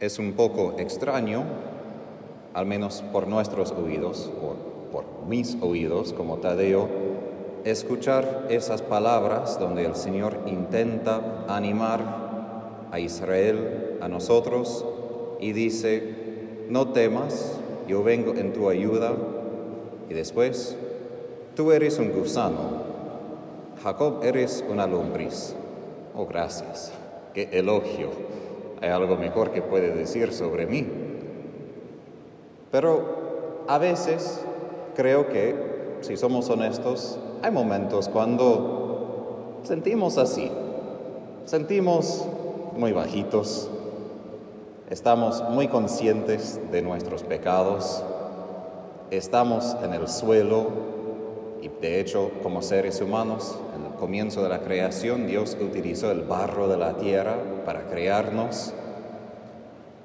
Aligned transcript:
Es 0.00 0.20
un 0.20 0.34
poco 0.34 0.76
extraño, 0.78 1.42
al 2.54 2.66
menos 2.66 3.02
por 3.12 3.26
nuestros 3.26 3.72
oídos, 3.72 4.30
o 4.40 4.92
por 4.92 5.04
mis 5.26 5.56
oídos 5.60 6.12
como 6.12 6.36
Tadeo, 6.36 6.88
escuchar 7.64 8.46
esas 8.48 8.80
palabras 8.80 9.58
donde 9.58 9.84
el 9.84 9.96
Señor 9.96 10.38
intenta 10.46 11.44
animar 11.48 12.88
a 12.92 13.00
Israel, 13.00 13.98
a 14.00 14.06
nosotros, 14.06 14.86
y 15.40 15.52
dice, 15.52 16.14
no 16.68 16.92
temas, 16.92 17.58
yo 17.88 18.04
vengo 18.04 18.34
en 18.34 18.52
tu 18.52 18.68
ayuda, 18.68 19.14
y 20.08 20.14
después, 20.14 20.76
tú 21.56 21.72
eres 21.72 21.98
un 21.98 22.12
gusano, 22.12 22.82
Jacob 23.82 24.22
eres 24.22 24.64
una 24.68 24.86
lombriz. 24.86 25.54
Oh, 26.14 26.26
gracias, 26.26 26.92
qué 27.34 27.48
elogio. 27.52 28.27
Hay 28.80 28.90
algo 28.90 29.16
mejor 29.16 29.50
que 29.50 29.62
puede 29.62 29.92
decir 29.92 30.32
sobre 30.32 30.66
mí. 30.66 30.86
Pero 32.70 33.64
a 33.66 33.78
veces 33.78 34.44
creo 34.94 35.28
que, 35.28 35.98
si 36.00 36.16
somos 36.16 36.48
honestos, 36.50 37.18
hay 37.42 37.50
momentos 37.50 38.08
cuando 38.08 39.60
sentimos 39.62 40.18
así. 40.18 40.50
Sentimos 41.44 42.26
muy 42.76 42.92
bajitos, 42.92 43.70
estamos 44.90 45.42
muy 45.50 45.68
conscientes 45.68 46.60
de 46.70 46.82
nuestros 46.82 47.22
pecados, 47.22 48.04
estamos 49.10 49.76
en 49.82 49.94
el 49.94 50.08
suelo 50.08 50.97
y 51.62 51.68
de 51.68 52.00
hecho 52.00 52.30
como 52.42 52.62
seres 52.62 53.00
humanos, 53.00 53.58
en 53.76 53.86
el 53.86 53.92
comienzo 53.92 54.42
de 54.42 54.48
la 54.48 54.60
creación, 54.60 55.26
Dios 55.26 55.56
utilizó 55.60 56.10
el 56.10 56.22
barro 56.22 56.68
de 56.68 56.76
la 56.76 56.96
tierra 56.96 57.36
para 57.64 57.86
crearnos 57.86 58.72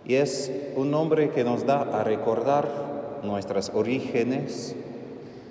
y 0.05 0.15
es 0.15 0.51
un 0.75 0.91
nombre 0.91 1.29
que 1.29 1.43
nos 1.43 1.65
da 1.65 1.81
a 1.81 2.03
recordar 2.03 2.67
nuestros 3.23 3.71
orígenes 3.73 4.75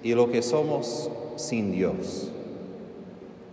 y 0.02 0.14
lo 0.14 0.30
que 0.30 0.42
somos 0.42 1.10
sin 1.36 1.72
Dios. 1.72 2.30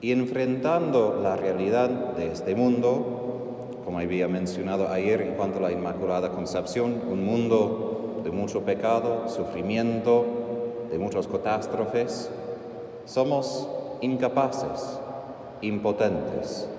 Y 0.01 0.11
enfrentando 0.11 1.19
la 1.21 1.35
realidad 1.35 1.89
de 1.89 2.31
este 2.31 2.55
mundo, 2.55 3.79
como 3.85 3.99
había 3.99 4.27
mencionado 4.27 4.89
ayer 4.89 5.21
en 5.21 5.35
cuanto 5.35 5.59
a 5.59 5.61
la 5.61 5.71
Inmaculada 5.71 6.31
Concepción, 6.31 7.01
un 7.09 7.25
mundo 7.25 8.21
de 8.23 8.31
mucho 8.31 8.61
pecado, 8.61 9.29
sufrimiento, 9.29 10.25
de 10.91 10.97
muchas 10.97 11.27
catástrofes, 11.27 12.29
somos 13.09 13.67
incapaces, 14.01 14.99
impotentes. 15.61 16.69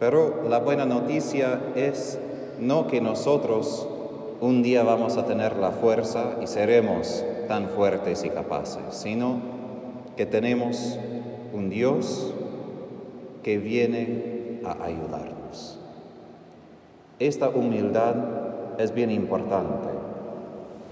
Pero 0.00 0.42
la 0.48 0.58
buena 0.58 0.84
noticia 0.84 1.60
es 1.76 2.18
no 2.58 2.88
que 2.88 3.00
nosotros 3.00 3.86
un 4.40 4.62
día 4.64 4.82
vamos 4.82 5.16
a 5.16 5.24
tener 5.24 5.56
la 5.56 5.70
fuerza 5.70 6.36
y 6.42 6.48
seremos 6.48 7.24
tan 7.46 7.68
fuertes 7.68 8.24
y 8.24 8.30
capaces, 8.30 8.82
sino 8.90 9.36
que 10.16 10.26
tenemos 10.26 10.98
un 11.54 11.70
Dios 11.70 12.34
que 13.44 13.58
viene 13.58 14.60
a 14.64 14.84
ayudarnos. 14.84 15.78
Esta 17.20 17.48
humildad 17.50 18.16
es 18.78 18.92
bien 18.92 19.12
importante. 19.12 19.88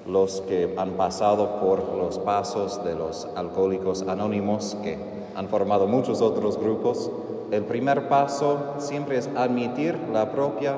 Los 0.06 0.42
que 0.42 0.74
han 0.77 0.92
pasado 0.92 1.60
por 1.60 1.94
los 1.94 2.19
pasos 2.19 2.84
de 2.84 2.94
los 2.94 3.27
alcohólicos 3.34 4.02
anónimos, 4.02 4.77
que 4.83 4.98
han 5.34 5.48
formado 5.48 5.86
muchos 5.86 6.20
otros 6.20 6.58
grupos, 6.58 7.10
el 7.50 7.64
primer 7.64 8.08
paso 8.08 8.75
siempre 8.78 9.16
es 9.16 9.28
admitir 9.36 9.98
la 10.12 10.30
propia 10.30 10.77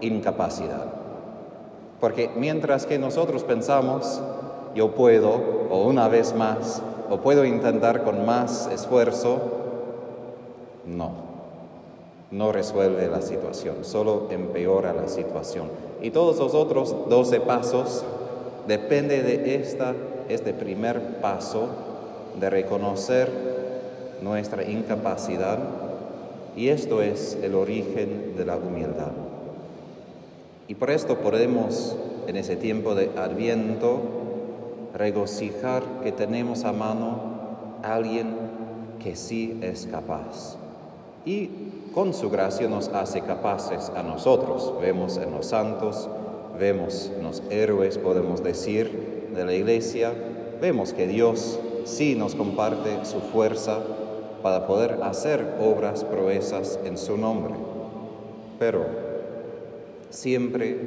incapacidad. 0.00 0.86
Porque 2.00 2.30
mientras 2.36 2.86
que 2.86 2.98
nosotros 2.98 3.44
pensamos, 3.44 4.20
yo 4.74 4.92
puedo, 4.92 5.40
o 5.70 5.82
una 5.84 6.08
vez 6.08 6.34
más, 6.34 6.82
o 7.10 7.18
puedo 7.18 7.44
intentar 7.44 8.04
con 8.04 8.24
más 8.24 8.68
esfuerzo, 8.72 9.38
no, 10.86 11.10
no 12.30 12.52
resuelve 12.52 13.08
la 13.08 13.20
situación, 13.20 13.84
solo 13.84 14.28
empeora 14.30 14.92
la 14.92 15.08
situación. 15.08 15.68
Y 16.00 16.10
todos 16.10 16.38
los 16.38 16.54
otros 16.54 16.94
12 17.08 17.40
pasos 17.40 18.04
depende 18.66 19.22
de 19.22 19.56
esta, 19.56 19.94
este 20.28 20.52
primer 20.52 21.20
paso 21.20 21.68
de 22.38 22.50
reconocer 22.50 23.30
nuestra 24.22 24.64
incapacidad 24.64 25.58
y 26.56 26.68
esto 26.68 27.02
es 27.02 27.38
el 27.42 27.54
origen 27.54 28.34
de 28.36 28.44
la 28.44 28.56
humildad. 28.56 29.12
Y 30.68 30.74
por 30.74 30.90
esto 30.90 31.18
podemos 31.18 31.96
en 32.26 32.36
ese 32.36 32.56
tiempo 32.56 32.94
de 32.94 33.10
adviento 33.16 34.00
regocijar 34.94 35.82
que 36.02 36.12
tenemos 36.12 36.64
a 36.64 36.72
mano 36.72 37.20
a 37.82 37.94
alguien 37.94 38.34
que 39.02 39.16
sí 39.16 39.58
es 39.62 39.86
capaz. 39.86 40.56
Y 41.24 41.50
con 41.94 42.14
su 42.14 42.30
gracia 42.30 42.68
nos 42.68 42.88
hace 42.88 43.20
capaces 43.22 43.90
a 43.96 44.02
nosotros. 44.02 44.74
Vemos 44.80 45.16
en 45.16 45.32
los 45.32 45.46
santos, 45.46 46.08
vemos 46.60 47.10
los 47.22 47.42
héroes, 47.50 47.98
podemos 47.98 48.44
decir, 48.44 49.28
de 49.34 49.44
la 49.44 49.54
iglesia, 49.54 50.12
vemos 50.60 50.92
que 50.92 51.06
Dios 51.06 51.58
sí 51.84 52.14
nos 52.14 52.34
comparte 52.34 53.04
su 53.04 53.20
fuerza 53.20 53.78
para 54.42 54.66
poder 54.66 54.98
hacer 55.02 55.56
obras, 55.60 56.04
proezas 56.04 56.78
en 56.84 56.98
su 56.98 57.16
nombre, 57.16 57.54
pero 58.58 58.84
siempre 60.10 60.78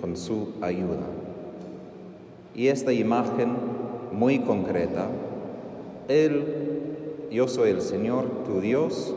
con 0.00 0.16
su 0.16 0.54
ayuda. 0.62 1.06
Y 2.54 2.68
esta 2.68 2.92
imagen 2.92 3.54
muy 4.12 4.40
concreta, 4.40 5.06
Él, 6.08 7.26
yo 7.30 7.46
soy 7.46 7.70
el 7.70 7.82
Señor, 7.82 8.24
tu 8.44 8.60
Dios, 8.60 9.14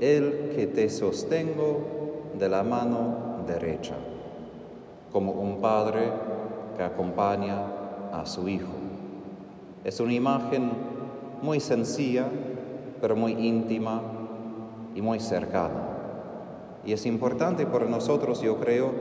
el 0.00 0.52
que 0.54 0.66
te 0.66 0.90
sostengo 0.90 1.80
de 2.38 2.48
la 2.48 2.62
mano 2.62 3.44
derecha, 3.46 3.94
como 5.12 5.32
un 5.32 5.60
padre 5.60 6.10
que 6.76 6.82
acompaña 6.82 7.64
a 8.12 8.24
su 8.26 8.48
hijo. 8.48 8.72
Es 9.84 10.00
una 10.00 10.12
imagen 10.12 10.70
muy 11.42 11.60
sencilla, 11.60 12.26
pero 13.00 13.16
muy 13.16 13.32
íntima 13.32 14.02
y 14.94 15.02
muy 15.02 15.20
cercana. 15.20 15.88
Y 16.84 16.92
es 16.92 17.06
importante 17.06 17.66
para 17.66 17.86
nosotros, 17.86 18.40
yo 18.40 18.56
creo, 18.56 18.92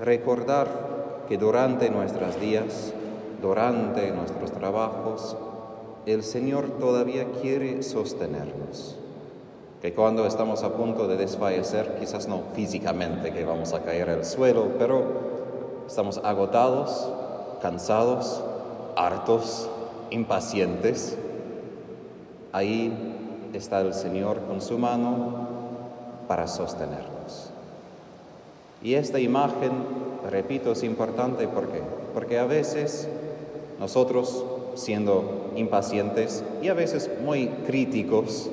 recordar 0.00 1.24
que 1.28 1.36
durante 1.36 1.90
nuestros 1.90 2.40
días, 2.40 2.92
durante 3.42 4.10
nuestros 4.12 4.52
trabajos, 4.52 5.36
el 6.06 6.22
Señor 6.22 6.78
todavía 6.78 7.26
quiere 7.42 7.82
sostenernos. 7.82 8.96
Que 9.82 9.94
cuando 9.94 10.26
estamos 10.26 10.62
a 10.62 10.72
punto 10.72 11.06
de 11.06 11.16
desfallecer, 11.16 11.96
quizás 12.00 12.28
no 12.28 12.42
físicamente 12.54 13.32
que 13.32 13.44
vamos 13.44 13.74
a 13.74 13.82
caer 13.82 14.10
al 14.10 14.24
suelo, 14.24 14.70
pero 14.78 15.27
estamos 15.88 16.20
agotados, 16.22 17.08
cansados, 17.60 18.40
hartos, 18.94 19.68
impacientes, 20.10 21.16
ahí 22.52 22.92
está 23.52 23.80
el 23.80 23.94
Señor 23.94 24.42
con 24.42 24.60
su 24.60 24.78
mano 24.78 25.48
para 26.28 26.46
sostenernos. 26.46 27.50
Y 28.80 28.94
esta 28.94 29.18
imagen, 29.18 29.72
repito, 30.30 30.70
es 30.70 30.84
importante 30.84 31.48
porque 31.48 31.82
porque 32.18 32.38
a 32.38 32.46
veces 32.46 33.08
nosotros 33.78 34.44
siendo 34.74 35.52
impacientes 35.54 36.42
y 36.62 36.68
a 36.68 36.74
veces 36.74 37.08
muy 37.24 37.46
críticos, 37.46 38.50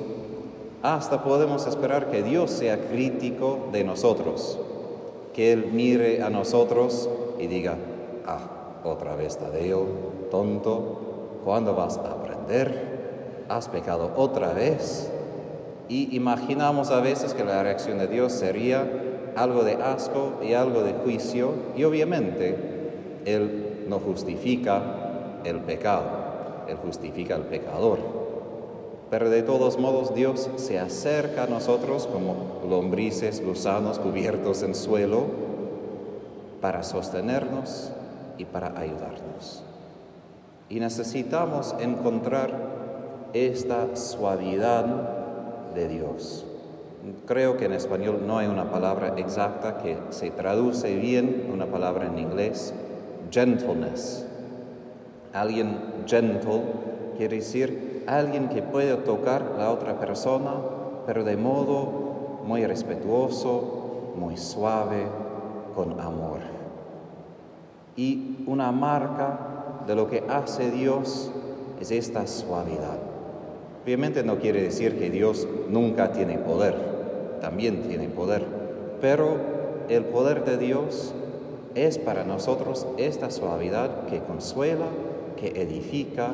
hasta 0.82 1.24
podemos 1.24 1.66
esperar 1.66 2.10
que 2.10 2.22
Dios 2.22 2.50
sea 2.50 2.78
crítico 2.78 3.68
de 3.72 3.82
nosotros, 3.82 4.58
que 5.34 5.52
Él 5.52 5.70
mire 5.72 6.22
a 6.22 6.30
nosotros 6.30 7.08
y 7.38 7.46
diga, 7.46 7.76
ah, 8.26 8.80
otra 8.84 9.16
vez 9.16 9.36
Tadeo, 9.36 9.86
tonto, 10.30 11.40
¿cuándo 11.44 11.74
vas 11.74 11.98
a 11.98 12.12
aprender? 12.12 13.44
¿Has 13.48 13.68
pecado 13.68 14.12
otra 14.16 14.52
vez? 14.52 15.10
Y 15.88 16.14
imaginamos 16.16 16.90
a 16.90 17.00
veces 17.00 17.34
que 17.34 17.44
la 17.44 17.62
reacción 17.62 17.98
de 17.98 18.08
Dios 18.08 18.32
sería 18.32 18.86
algo 19.36 19.64
de 19.64 19.74
asco 19.74 20.40
y 20.42 20.54
algo 20.54 20.82
de 20.82 20.94
juicio, 20.94 21.50
y 21.76 21.84
obviamente 21.84 22.56
Él 23.24 23.84
no 23.88 23.98
justifica 23.98 25.40
el 25.44 25.60
pecado, 25.60 26.06
Él 26.68 26.76
justifica 26.76 27.34
al 27.34 27.42
pecador. 27.42 27.98
Pero 29.10 29.30
de 29.30 29.42
todos 29.42 29.78
modos 29.78 30.14
Dios 30.14 30.50
se 30.56 30.80
acerca 30.80 31.44
a 31.44 31.46
nosotros 31.46 32.08
como 32.08 32.60
lombrices, 32.68 33.44
gusanos 33.44 34.00
cubiertos 34.00 34.62
en 34.64 34.74
suelo 34.74 35.46
para 36.60 36.82
sostenernos 36.82 37.92
y 38.38 38.44
para 38.44 38.78
ayudarnos. 38.78 39.62
Y 40.68 40.80
necesitamos 40.80 41.74
encontrar 41.78 42.50
esta 43.32 43.94
suavidad 43.96 44.84
de 45.74 45.88
Dios. 45.88 46.46
Creo 47.26 47.56
que 47.56 47.66
en 47.66 47.72
español 47.72 48.22
no 48.26 48.38
hay 48.38 48.48
una 48.48 48.70
palabra 48.70 49.14
exacta 49.16 49.78
que 49.78 49.96
se 50.10 50.30
traduce 50.30 50.96
bien, 50.96 51.48
una 51.52 51.66
palabra 51.66 52.06
en 52.06 52.18
inglés, 52.18 52.74
gentleness. 53.30 54.26
Alguien 55.32 55.78
gentle 56.06 56.62
quiere 57.16 57.36
decir 57.36 58.04
alguien 58.06 58.48
que 58.48 58.62
puede 58.62 58.96
tocar 58.96 59.52
a 59.54 59.58
la 59.58 59.70
otra 59.70 59.98
persona, 59.98 60.52
pero 61.06 61.24
de 61.24 61.36
modo 61.36 62.40
muy 62.44 62.64
respetuoso, 62.64 64.12
muy 64.16 64.36
suave, 64.36 65.06
con 65.76 66.00
amor. 66.00 66.40
Y 67.96 68.38
una 68.46 68.72
marca 68.72 69.84
de 69.86 69.94
lo 69.94 70.08
que 70.08 70.24
hace 70.28 70.70
Dios 70.70 71.30
es 71.80 71.90
esta 71.90 72.26
suavidad. 72.26 72.98
Obviamente 73.84 74.24
no 74.24 74.38
quiere 74.38 74.62
decir 74.62 74.98
que 74.98 75.10
Dios 75.10 75.46
nunca 75.68 76.10
tiene 76.12 76.38
poder, 76.38 77.38
también 77.40 77.82
tiene 77.82 78.08
poder, 78.08 78.44
pero 79.00 79.36
el 79.88 80.04
poder 80.06 80.44
de 80.44 80.56
Dios 80.56 81.14
es 81.76 81.98
para 81.98 82.24
nosotros 82.24 82.86
esta 82.96 83.30
suavidad 83.30 84.06
que 84.06 84.20
consuela, 84.20 84.86
que 85.36 85.48
edifica, 85.62 86.30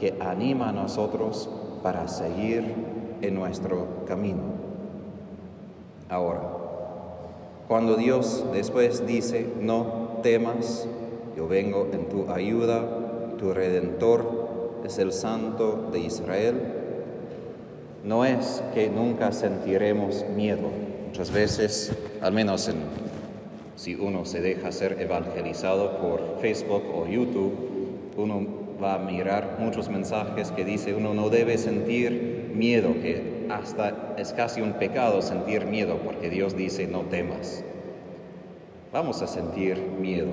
que 0.00 0.16
anima 0.20 0.70
a 0.70 0.72
nosotros 0.72 1.48
para 1.82 2.08
seguir 2.08 2.74
en 3.20 3.34
nuestro 3.34 3.86
camino. 4.06 4.42
Ahora, 6.08 6.65
cuando 7.68 7.96
Dios 7.96 8.44
después 8.52 9.06
dice, 9.06 9.46
no 9.60 10.18
temas, 10.22 10.86
yo 11.36 11.48
vengo 11.48 11.88
en 11.92 12.08
tu 12.08 12.30
ayuda, 12.30 12.84
tu 13.38 13.52
redentor 13.52 14.80
es 14.84 14.98
el 14.98 15.12
Santo 15.12 15.88
de 15.92 16.00
Israel, 16.00 16.54
no 18.04 18.24
es 18.24 18.62
que 18.72 18.88
nunca 18.88 19.32
sentiremos 19.32 20.24
miedo. 20.36 20.70
Muchas 21.08 21.32
veces, 21.32 21.92
al 22.20 22.32
menos 22.32 22.68
en, 22.68 22.76
si 23.74 23.96
uno 23.96 24.24
se 24.24 24.40
deja 24.40 24.70
ser 24.70 25.00
evangelizado 25.00 25.98
por 25.98 26.38
Facebook 26.40 26.84
o 26.94 27.06
YouTube, 27.08 27.52
uno 28.16 28.46
va 28.82 28.94
a 28.94 28.98
mirar 28.98 29.56
muchos 29.58 29.88
mensajes 29.88 30.50
que 30.52 30.64
dice 30.64 30.94
uno 30.94 31.14
no 31.14 31.30
debe 31.30 31.58
sentir 31.58 32.52
miedo, 32.54 32.94
que 32.94 33.35
hasta 33.50 34.14
es 34.16 34.32
casi 34.32 34.60
un 34.60 34.74
pecado 34.74 35.22
sentir 35.22 35.66
miedo 35.66 35.98
porque 36.04 36.30
Dios 36.30 36.56
dice 36.56 36.86
no 36.86 37.00
temas. 37.02 37.64
Vamos 38.92 39.22
a 39.22 39.26
sentir 39.26 39.78
miedo. 40.00 40.32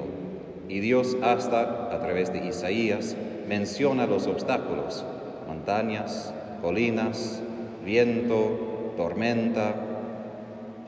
Y 0.69 0.80
Dios 0.80 1.18
hasta 1.21 1.94
a 1.94 2.00
través 2.00 2.31
de 2.31 2.45
Isaías 2.45 3.15
menciona 3.48 4.07
los 4.07 4.27
obstáculos, 4.27 5.04
montañas, 5.48 6.33
colinas, 6.62 7.42
viento, 7.83 8.94
tormenta, 8.95 9.75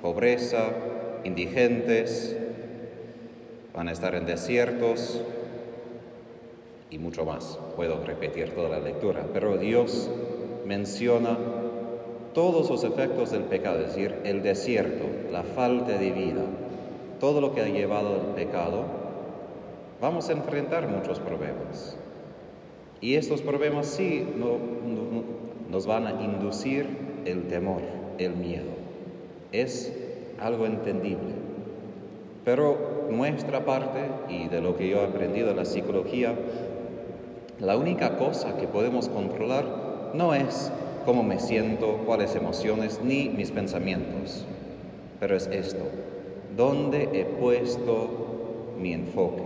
pobreza, 0.02 0.70
indigentes, 1.24 2.38
van 3.74 3.90
a 3.90 3.92
estar 3.92 4.16
en 4.16 4.26
desiertos 4.26 5.22
y 6.90 6.98
mucho 6.98 7.26
más. 7.26 7.60
Puedo 7.76 8.04
repetir 8.06 8.56
toda 8.56 8.70
la 8.70 8.80
lectura, 8.80 9.26
pero 9.34 9.58
Dios 9.58 10.10
menciona 10.66 11.38
todos 12.36 12.70
los 12.70 12.84
efectos 12.84 13.32
del 13.32 13.44
pecado, 13.44 13.80
es 13.80 13.96
decir, 13.96 14.14
el 14.26 14.44
desierto, 14.44 15.06
la 15.32 15.44
falta 15.44 15.98
de 15.98 16.12
vida, 16.12 16.44
todo 17.20 17.40
lo 17.40 17.56
que 17.56 17.62
ha 17.62 17.68
llevado 17.68 18.14
al 18.14 18.36
pecado, 18.36 18.84
vamos 20.02 20.30
a 20.30 20.34
enfrentar 20.34 20.88
muchos 20.90 21.20
problemas. 21.20 21.98
Y 23.00 23.16
estos 23.16 23.42
problemas 23.42 23.88
sí 23.88 24.28
nos 25.70 25.88
van 25.88 26.08
a 26.08 26.22
inducir 26.22 26.88
el 27.26 27.48
temor, 27.48 27.82
el 28.18 28.36
miedo. 28.36 28.76
Es 29.54 29.94
algo 30.40 30.66
entendible. 30.66 31.34
Pero 32.44 33.08
nuestra 33.12 33.64
parte, 33.64 34.02
y 34.30 34.50
de 34.50 34.60
lo 34.60 34.76
que 34.76 34.90
yo 34.90 34.98
he 34.98 35.06
aprendido 35.06 35.52
en 35.52 35.58
la 35.58 35.66
psicología, 35.66 36.36
la 37.60 37.78
única 37.78 38.18
cosa 38.18 38.58
que 38.58 38.68
podemos 38.68 39.08
controlar 39.08 40.12
no 40.14 40.34
es 40.34 40.72
cómo 41.06 41.24
me 41.24 41.40
siento, 41.40 42.00
cuáles 42.06 42.36
emociones, 42.36 43.00
ni 43.04 43.30
mis 43.30 43.52
pensamientos, 43.52 44.46
pero 45.20 45.36
es 45.36 45.48
esto, 45.48 45.84
¿dónde 46.58 47.10
he 47.14 47.26
puesto 47.26 48.74
mi 48.80 48.94
enfoque? 48.94 49.44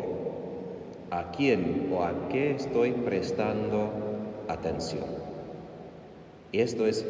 ¿A 1.12 1.32
quién 1.32 1.90
o 1.94 2.04
a 2.04 2.30
qué 2.30 2.52
estoy 2.52 2.92
prestando 2.92 3.92
atención? 4.48 5.06
Y 6.52 6.62
esto 6.62 6.88
es 6.88 7.06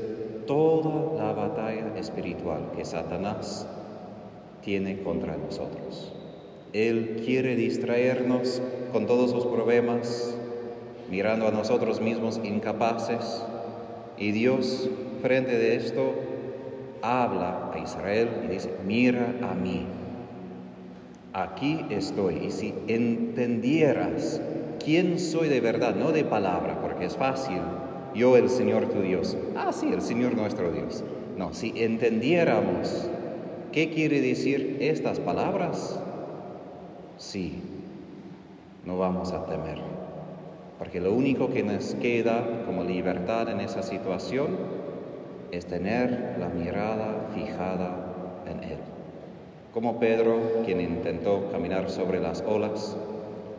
toda 0.48 1.24
la 1.24 1.34
batalla 1.34 1.98
espiritual 1.98 2.72
que 2.76 2.84
Satanás 2.84 3.68
tiene 4.64 5.02
contra 5.02 5.38
nosotros. 5.38 6.12
Él 6.74 7.22
quiere 7.26 7.56
distraernos 7.56 8.62
con 8.92 9.06
todos 9.06 9.32
sus 9.32 9.46
problemas, 9.46 10.36
mirando 11.10 11.48
a 11.48 11.52
nosotros 11.52 12.02
mismos 12.02 12.40
incapaces, 12.44 13.44
y 14.20 14.32
Dios, 14.32 14.90
frente 15.22 15.58
de 15.58 15.76
esto, 15.76 16.14
habla 17.02 17.72
a 17.74 17.80
Israel 17.80 18.30
y 18.44 18.48
dice, 18.48 18.74
mira 18.86 19.34
a 19.42 19.54
mí, 19.54 19.86
aquí 21.34 21.86
estoy. 21.90 22.46
Y 22.46 22.52
si 22.52 22.74
entendieras 22.88 24.42
quién 24.84 25.20
soy 25.20 25.48
de 25.48 25.62
verdad, 25.62 25.96
no 25.96 26.12
de 26.12 26.24
palabra, 26.24 26.82
porque 26.82 27.06
es 27.06 27.16
fácil, 27.16 27.62
yo 28.14 28.36
el 28.38 28.50
Señor 28.50 28.88
tu 28.90 29.02
Dios. 29.02 29.38
Ah, 29.56 29.72
sí, 29.72 29.90
el 29.94 30.02
Señor 30.02 30.36
nuestro 30.36 30.72
Dios. 30.72 31.04
No, 31.38 31.54
si 31.54 31.74
entendiéramos 31.76 33.10
qué 33.72 33.90
quiere 33.92 34.20
decir 34.20 34.78
estas 34.82 35.20
palabras, 35.20 36.00
sí, 37.18 37.62
no 38.86 38.98
vamos 38.98 39.32
a 39.32 39.46
temer. 39.46 39.80
Porque 40.80 41.02
lo 41.02 41.14
único 41.14 41.50
que 41.50 41.62
nos 41.62 41.94
queda 41.96 42.64
como 42.66 42.86
libertad 42.86 43.50
en 43.50 43.60
esa 43.60 43.84
situación 43.84 44.48
es 45.52 45.66
tener 45.66 46.38
la 46.40 46.48
mirada 46.48 47.30
fijada 47.36 48.44
en 48.50 48.64
Él. 48.64 48.78
Como 49.74 50.00
Pedro, 50.00 50.40
quien 50.66 50.80
intentó 50.80 51.52
caminar 51.52 51.90
sobre 51.90 52.22
las 52.22 52.42
olas, 52.42 52.96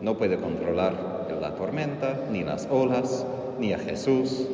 no 0.00 0.16
puede 0.16 0.38
controlar 0.38 1.28
la 1.40 1.54
tormenta, 1.54 2.20
ni 2.30 2.42
las 2.42 2.68
olas, 2.70 3.26
ni 3.58 3.72
a 3.72 3.78
Jesús. 3.78 4.46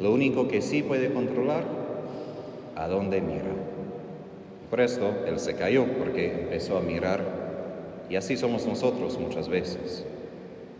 Lo 0.00 0.12
único 0.12 0.46
que 0.48 0.62
sí 0.62 0.82
puede 0.82 1.12
controlar, 1.12 1.64
a 2.76 2.86
dónde 2.86 3.20
mira. 3.20 3.44
Por 4.70 4.80
esto 4.80 5.10
él 5.26 5.38
se 5.38 5.54
cayó, 5.54 5.86
porque 5.98 6.42
empezó 6.42 6.78
a 6.78 6.82
mirar, 6.82 7.20
y 8.08 8.16
así 8.16 8.36
somos 8.36 8.66
nosotros 8.66 9.18
muchas 9.18 9.48
veces. 9.48 10.04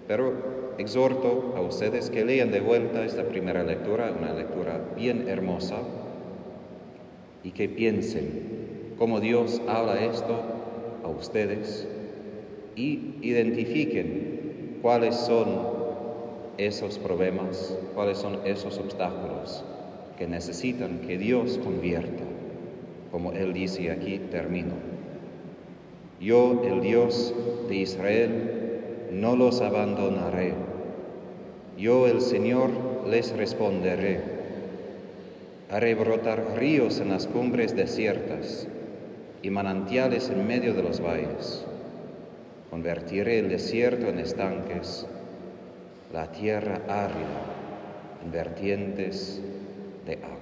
Pero 0.06 0.57
exhorto 0.78 1.54
a 1.56 1.60
ustedes 1.60 2.08
que 2.10 2.24
lean 2.24 2.50
de 2.50 2.60
vuelta 2.60 3.04
esta 3.04 3.24
primera 3.24 3.64
lectura, 3.64 4.14
una 4.16 4.32
lectura 4.32 4.80
bien 4.96 5.28
hermosa, 5.28 5.78
y 7.42 7.50
que 7.50 7.68
piensen 7.68 8.94
cómo 8.98 9.20
Dios 9.20 9.60
habla 9.68 10.04
esto 10.04 10.40
a 11.04 11.08
ustedes 11.08 11.88
y 12.76 13.14
identifiquen 13.22 14.78
cuáles 14.82 15.16
son 15.16 15.48
esos 16.58 16.98
problemas, 16.98 17.76
cuáles 17.94 18.18
son 18.18 18.38
esos 18.44 18.78
obstáculos 18.78 19.64
que 20.18 20.26
necesitan 20.26 20.98
que 21.00 21.16
Dios 21.16 21.58
convierta, 21.62 22.24
como 23.12 23.32
Él 23.32 23.52
dice 23.52 23.90
aquí, 23.90 24.18
termino. 24.30 24.74
Yo, 26.20 26.62
el 26.64 26.80
Dios 26.80 27.32
de 27.68 27.76
Israel, 27.76 29.08
no 29.12 29.36
los 29.36 29.60
abandonaré. 29.60 30.67
Yo 31.78 32.08
el 32.08 32.20
Señor 32.20 32.70
les 33.08 33.30
responderé. 33.36 34.20
Haré 35.70 35.94
brotar 35.94 36.56
ríos 36.56 36.98
en 36.98 37.10
las 37.10 37.28
cumbres 37.28 37.76
desiertas 37.76 38.66
y 39.42 39.50
manantiales 39.50 40.28
en 40.28 40.44
medio 40.44 40.74
de 40.74 40.82
los 40.82 41.00
valles. 41.00 41.64
Convertiré 42.68 43.38
el 43.38 43.48
desierto 43.48 44.08
en 44.08 44.18
estanques, 44.18 45.06
la 46.12 46.32
tierra 46.32 46.80
árida 46.88 47.44
en 48.24 48.32
vertientes 48.32 49.40
de 50.04 50.14
agua. 50.14 50.37